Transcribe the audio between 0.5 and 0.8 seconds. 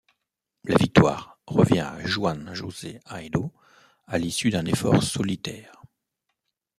La